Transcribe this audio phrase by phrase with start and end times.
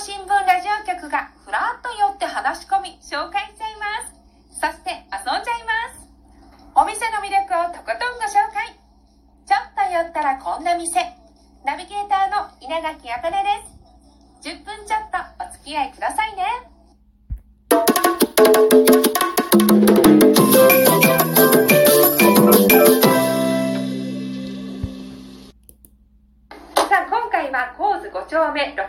[0.00, 4.16] 新聞ラジオ局がふらっと寄って話し込み紹介しちゃいます。
[4.58, 6.08] そして遊んじゃいます。
[6.74, 8.80] お店の魅力をとことんご紹介。
[9.44, 11.04] ちょっと寄ったらこんな店。
[11.66, 13.44] ナビゲーターの稲垣あかね
[14.40, 14.48] です。
[14.48, 16.46] 10分ちょっとお付き合いくださいね。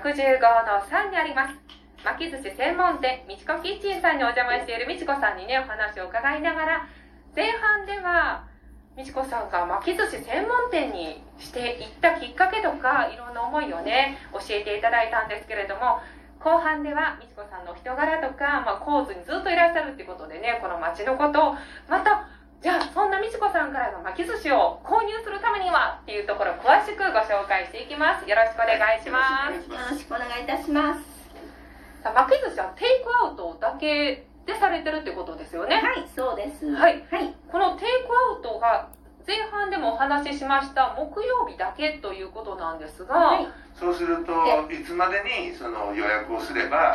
[0.02, 1.54] 110号の3にあります。
[2.04, 6.88] 巻き寿司専門店みちこキッチンさんにお邪魔しているみちこさんにねお話を伺いながら
[7.36, 8.48] 前半では
[8.98, 16.02] みちこさんが巻き寿司専門店にしていったきっかけとかいろんな思いをね教えていただいたんですけれども
[16.42, 21.56] 後半ではみちこさんの人柄とか、まあ、構図にずっといらっしゃるってことでねこの町のことを
[21.88, 22.26] また
[22.62, 31.02] じゃあそんなみちこさんからの巻き寿司を購入するためにはっていうところを詳しくご紹介していきますよろしくお願いしますよろしくお願いいたします。
[32.04, 36.70] さあ巻き寿司はテイクアウトだけでされてるってことですよねはい、そうです。
[36.70, 37.34] はいはい。
[37.50, 38.90] このテイクアウトが
[39.26, 44.32] 前半でもお話ししました木曜日だけということなんですが、はいそうすると
[44.72, 46.94] いつまでにその予約をすれば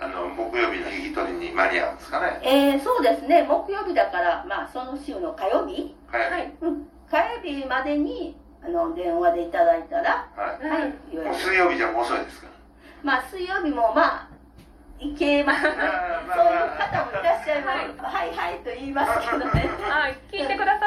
[0.00, 2.40] あの木曜日の引き取りに間に合うんですかね？
[2.42, 3.42] えー、そうですね。
[3.42, 10.68] 木曜日だから、まあ、その週の火曜日、はいはい、うん、火曜日までに、あの、電話でいただいたら、はい。
[10.68, 11.36] はい、予約。
[11.36, 12.48] 水曜日じゃもう遅いですか
[13.02, 14.28] まあ、水曜日も、まあ、
[15.00, 15.62] いけます。
[15.62, 15.70] ね。
[15.70, 18.16] そういう方もいらっしゃいます。
[18.16, 19.70] はい、はい、と言いますけどね。
[19.82, 20.77] はい、聞いてくだ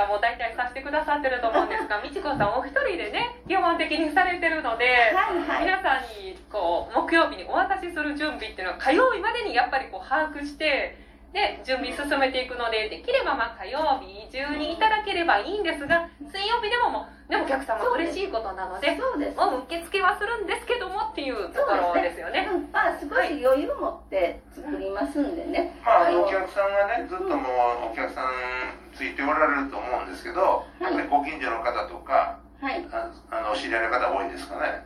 [0.00, 5.64] 方も大体させてくださってると思うんですが、みちこさんお一人でね、基本的にされてるので、はい、はい。
[5.64, 10.96] 皆さんにこう木曜日にお渡しする準備っていうのは火曜日までにやっぱりこう把握して
[11.32, 19.36] で準備進めていくのでできればまあ火曜日中にいただければいいんですが水曜日でももう、ね、お客様嬉しいことなのでそうです。
[19.38, 22.50] もう受付はするんですけどもっていうところですよね。
[22.50, 25.78] うん、まあ、少し余裕持って作りますんでね。
[25.84, 32.84] まあ、あのお客さんがねずっともうお客さんついておられると思うんですけど、やっぱりご近所の方とかはい。
[32.92, 34.84] ああのお知り合いの方多いんですかね？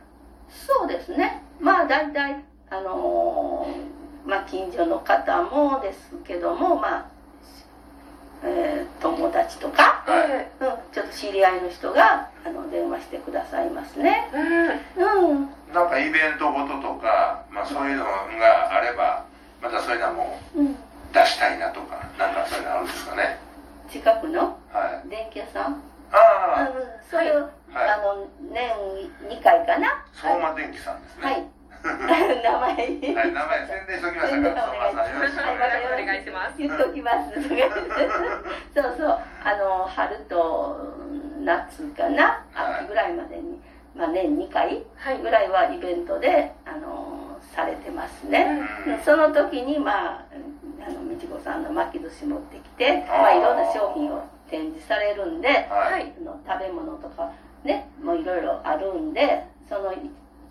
[0.49, 1.41] そうですね。
[1.59, 7.05] まあ大体あのーまあ近所の方もですけども、まあ、
[8.43, 14.29] えー友達とか、えうん、ちょっと知り合いの人があの電話してくださいますね。
[14.33, 15.49] えうんうん。
[15.73, 18.09] なんかイベントごととか、まあ、そういうのが
[18.73, 19.25] あれば
[19.61, 20.75] またそういうのもうん。
[21.13, 23.34] 出したいなとかなんかそういうのあるんですかね？
[23.95, 25.73] 近くのはい電気屋さん？
[25.73, 25.79] うん。
[26.11, 26.67] あ
[27.09, 28.71] それを、はいあの年
[29.29, 29.87] 2回かな？
[29.87, 31.43] あ相馬電機さんですねはい。
[31.85, 32.75] 名前。
[32.75, 35.95] はい、名前宣伝しときましたから、相馬さんよろしくお願いします。
[36.01, 37.39] お願いします言っときます。
[38.73, 40.93] そうそう、あの春と
[41.41, 43.61] 夏かな、はい秋ぐらいまでに、
[43.95, 48.61] まあ年2回はいぐらいはイベントであのされてますね。
[48.87, 50.24] うんその時にまあ
[51.15, 54.21] みちこさんの巻き寿司持ってきて、まあいろんな商品を
[54.51, 56.11] 展示されるんで、はい。
[56.21, 57.31] の食べ物とか
[57.63, 59.93] ね、もういろいろあるんで、その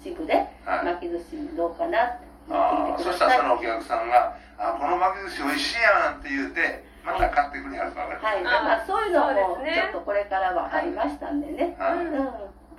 [0.01, 0.33] 一部で
[0.65, 3.13] はい巻き寿司どうかなってああ、言ってみてください。
[3.13, 8.45] そしたらそのお客さんが、あ、この巻き寿司美味しいやんって言うて、また買ってくれはるか分かはい、る。
[8.45, 11.77] まあそういうのもちょっとこれからはありましたんでね。
[11.79, 12.09] はい。
[12.09, 12.29] うんうん、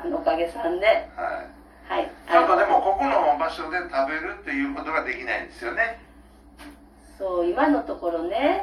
[0.01, 1.45] あのおかげさんで、は
[1.93, 2.01] い。
[2.01, 2.09] はい。
[2.09, 6.01] ちょっとでもここの場所で食べるっていうことができないんですよね。
[7.17, 8.61] そう今のところうね、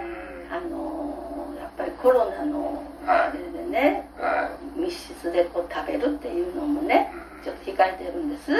[0.50, 0.52] ん。
[0.52, 8.52] あのやっぱりコロナのはいあれでね、は密室でこう食べるっていうのもね、うんちょっと控えてるんです。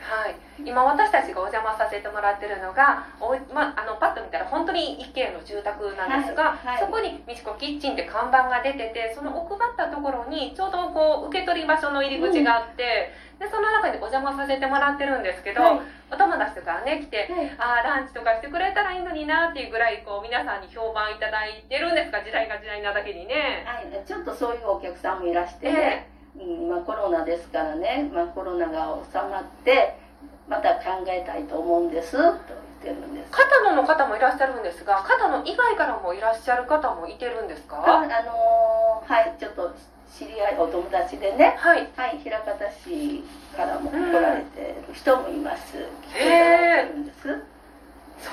[0.00, 6.66] はい、今私たちがお邪魔させてもらってるのがお、まあ、のパッと見たら本当に一軒の住宅なんですが、はい。
[6.66, 6.78] はい。
[6.80, 15.80] そこに「みちこキッチン」って看板が出ててその奥まったところにちょうどこう受け取り場所の入り口があって、でその中にお邪魔させてもらってるんですけど、はい。
[16.10, 17.50] お友達とかね来てはい。
[17.58, 23.64] ああランチとかしてくれたらいいのになっていうぐらいこう皆さんに評判いただいてるんですが時代が時代なだけにね。
[23.66, 26.08] はい、ちょっとそういうお客さんもいらしてね、
[26.40, 29.98] うん今コロナですからね、まあ、コロナが収まって
[30.48, 33.30] また考えたいと思うんですと言ってるんです。
[33.30, 37.76] 片野の方もいらっしゃるんですが片野以外からもいらっしゃる方もいてるんですか？
[37.84, 39.74] ああのーはいちょっと
[40.10, 41.88] 知り合いお友達でねはい。
[41.96, 43.22] はい枚方市
[43.56, 45.72] からも来られてる人もいます、
[46.10, 47.18] 来ていたへだいてるんです。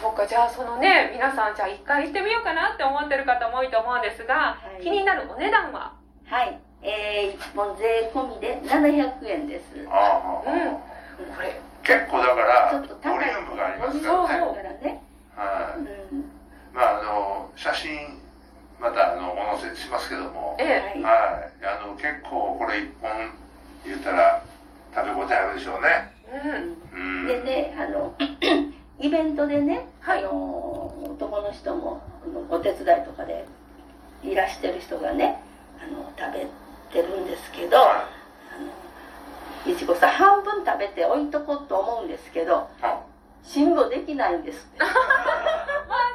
[0.01, 4.83] そうかじゃあそのね皆さんじゃあ一回行ってみようかなって思ってる方も多いと思うんですが、はい。
[4.83, 5.93] 気になるお値段は？
[6.25, 10.79] はいえー、1本税込みで700円ですああ、うんあ
[11.35, 11.51] これあ
[11.83, 14.45] 結構だからちょっと高いボリュームがありますそうからね。
[14.45, 15.03] そうだからね、
[15.35, 15.79] はい。
[15.79, 16.25] うん
[16.73, 18.19] まああの写真
[18.79, 21.49] またあのお載せしますけども、ええはいは
[21.79, 21.83] い。
[21.83, 23.31] あの結構これ一本
[23.85, 24.43] 言ったら
[24.93, 26.11] 食べ応えあるでしょうね。
[26.93, 27.27] うんうん。
[27.27, 27.85] でね、あ
[29.09, 33.45] ベントでね、はいあの男の人もあのお手伝いとかで
[34.23, 35.41] いらしてる人がね
[35.79, 36.47] あの食べ
[36.91, 38.05] てるんですけどあ
[39.65, 43.01] のいちごさん半分食べて置いとこうと思うんですけどあ
[43.43, 44.81] 辛抱できないんですって。
[44.83, 44.93] わあ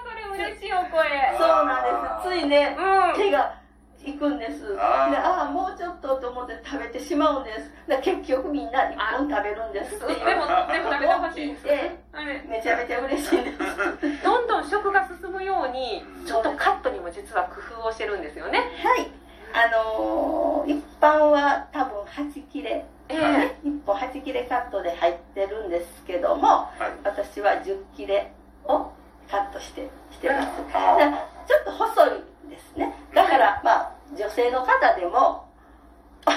[0.04, 1.06] それ嬉しいお声。
[1.38, 1.90] そうなんで
[2.24, 2.28] す。
[2.28, 3.16] ついねうん。
[3.16, 3.54] 手が
[4.04, 4.74] 行くんです。
[4.74, 5.22] であー。
[5.22, 7.70] ああもうちょっとと思って食べてしまうんです。
[7.86, 10.06] で結局みんな1本食べるんですって。
[10.06, 13.58] でもでも食べてほしい聞いてあれめちゃめちゃ嬉しいんです。
[14.24, 18.58] どんどん食が進むようにちょっとカットにも実は工夫をしてるんですよね。
[18.82, 19.08] はい。
[19.52, 20.49] あのー
[21.00, 22.84] 一般は多分8切れ。
[23.08, 23.56] ええ。
[23.66, 26.92] 1本8切れカットで入ってるんですけどもはい。
[27.02, 28.30] 私は10切れ
[28.64, 28.92] を
[29.30, 30.48] カットしてしてます。
[30.74, 32.10] あだからちょっと細い
[32.50, 32.94] ですね。
[33.14, 35.46] だからまあ女性の方でも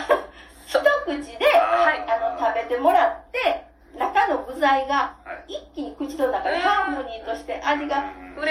[0.66, 2.06] 一口ではい。
[2.10, 3.66] あの食べてもらって
[4.00, 4.96] 中の具材が
[5.26, 5.54] はい。
[5.56, 8.02] 一気に口の中でハーモニーとして味が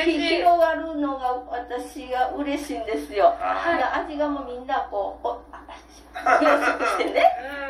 [0.04, 3.34] 広がるのが私が嬉しいんですよ。
[3.40, 5.41] あで味がもうみんなこう
[5.92, 7.22] してね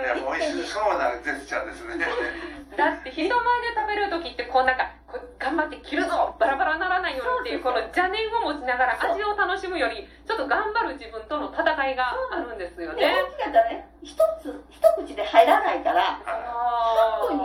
[0.03, 2.07] いや美味しそうなジェスチャーですね。
[2.47, 3.37] うんだって人前で
[3.77, 13.13] 食べる時ってこうなんかこう頑張って切るぞバラバラにならないようにっていうこの邪念を持ちながら味を楽しむよりちょっと頑張る自分との戦いがあるんですよでね。
[13.13, 17.45] 大きかったらね一つ一口で入らないからあ半分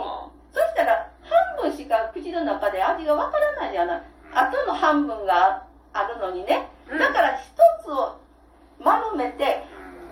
[0.50, 1.10] そしたら
[1.60, 4.02] 半分しか口の中で味がわからないじゃない
[4.32, 7.44] あとの半分があるのにねーだから一
[7.84, 8.16] つを
[8.80, 9.62] 丸めて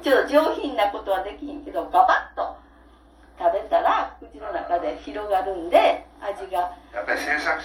[0.02, 2.54] ちょっと上品なことはできひんけどガバッと
[3.38, 7.62] 食べたら口の中で広がるんで味がやっぱり制作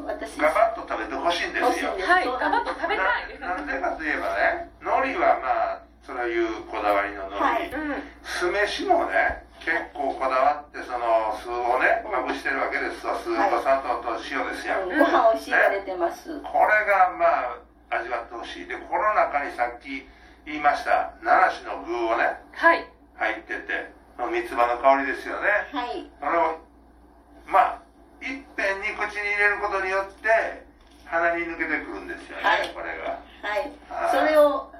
[0.00, 0.36] 私。
[0.38, 1.90] ガバッと食べてほしいんですよ。
[1.92, 3.40] はいガバッと食べたい。
[3.40, 7.70] ななんでかといえばね海苔はまあそういうこだわりの海はい。
[7.70, 13.14] 苔、うん酢飯もね結構こだわってその酢をねまぶしてるわけですわ。
[13.18, 16.40] 酢と砂糖と塩ですよ、うんご飯美味しいれてます。
[16.40, 17.26] これがま
[17.90, 18.66] あ味わってほしい。
[18.66, 20.06] でこの中にさっき
[20.46, 22.84] 言いました七種の具をねはい。
[23.14, 25.48] 入っててその三つ葉の香りですよね。
[25.72, 26.10] はい。
[26.18, 26.58] それを
[27.46, 27.81] まあ
[28.22, 30.62] いっぺんに口に入れることによって
[31.04, 32.70] 鼻に抜けてくるんですよね、はい。
[32.70, 33.18] これが。
[33.42, 33.68] はい。
[34.14, 34.70] それを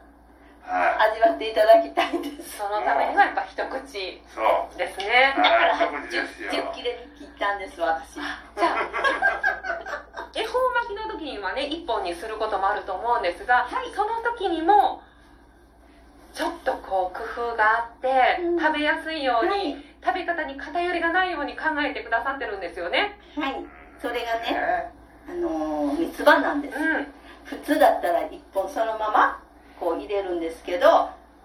[0.62, 1.10] はい。
[1.10, 2.56] 味わっていただきたいです。
[2.56, 4.40] そのためにはやっぱ一口そ
[4.72, 4.78] う。
[4.78, 5.34] ですね。
[5.36, 6.70] だからはい一口ですよ。
[6.70, 8.14] 10, 切れに切ったんです私。
[8.14, 8.78] じゃ
[10.14, 13.90] あ 恵方巻きの時にはね1本にすることもあると思うんですが、はい。
[13.94, 15.02] その時にも
[16.32, 18.58] ちょっとこう工夫があって、うん。
[18.60, 23.18] 食べやすいように、はい食べ方に偏りがないように考えてくださってるんですよね。
[23.36, 23.64] はい。
[24.00, 24.90] それがねね
[25.28, 26.76] あのー三つ葉なんです。
[26.78, 27.06] うん。
[27.44, 29.42] 普通だったら1本そのまま
[29.78, 30.88] こう入れるんですけど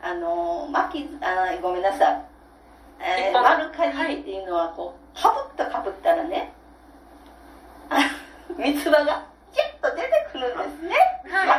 [0.02, 2.22] あのー巻きあーごめんなさい、
[3.00, 6.52] えー丸かじりっていうのはこうかぶったかぶったらね
[7.90, 7.98] あ
[8.58, 10.96] 三つ葉がキュッと出てくるんですね。
[11.30, 11.57] はい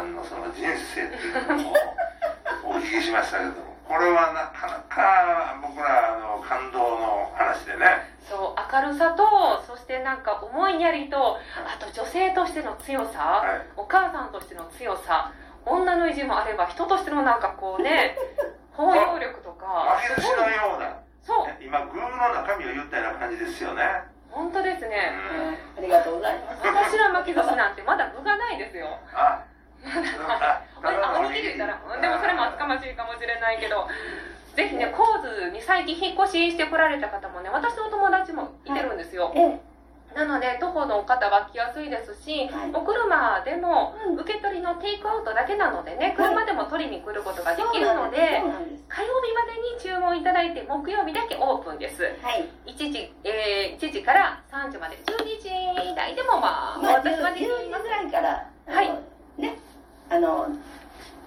[0.00, 1.74] さんのその人生っていうのを
[2.72, 8.08] お聞きしましたけどもこれはなかなか僕らの感動の話でね。
[8.30, 9.26] そう明るさと
[9.66, 13.66] そしてなんか思いやりとあと女性としての強さ、はい。
[13.76, 15.32] お母さんとしての強さ
[15.66, 18.16] 女の意地もあれば人としてのなんかこうね
[18.72, 19.98] 包容力とか。
[20.00, 21.46] 負け寿司のようなそう。
[21.46, 23.82] ね今具の中身を言ったような感じですよね。
[24.30, 25.12] 本当ですね。
[25.76, 26.64] ありがとうございます。
[26.64, 28.86] 私ら巻き寿司なんてまだ具がないですよ。
[29.12, 29.42] あ
[30.82, 31.80] あおにぎり言ったら。
[31.94, 32.00] うん。
[32.00, 33.88] でもそれも厚かましいかもしれないけど。
[34.54, 39.70] ぜひね神津に最近引っ越ししてこられた方もね私のお友達もいてるんですよ、ええ
[40.14, 42.70] なので徒歩の方は来やすいですし、はい。
[42.74, 44.16] お車でもうん。
[44.18, 48.42] 受け取りのテイクアウトだけなのでね車でも取りに来ることができるので
[48.88, 52.02] 火曜日までに注文いただいて木曜日だけオープンです。
[52.22, 52.48] はい。
[52.66, 58.90] 1時,、えー1時から3時まで12時台でもまあ、まあ私はでき10ます時ぐらいからあのはい
[59.40, 59.58] ね
[60.10, 60.48] あの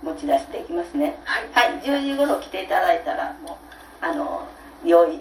[0.01, 3.57] 持ち出していきますねはいはい10時頃来ていただいたらもう
[3.99, 4.47] あの
[4.85, 5.19] 用意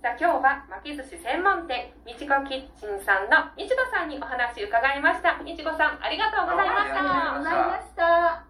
[0.00, 5.36] さあ今日は巻き寿司専門店、みちこキッチンさんのいちごさんにお話伺いました。
[5.44, 7.00] いちごさんありがとうございました。
[7.00, 8.49] ありがとうございました。